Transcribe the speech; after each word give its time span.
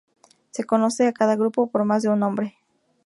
Se 0.49 0.63
conoce 0.63 1.05
a 1.05 1.13
cada 1.13 1.35
grupo 1.35 1.67
por 1.69 1.83
más 1.85 2.01
de 2.01 2.09
un 2.09 2.17
nombre. 2.21 2.57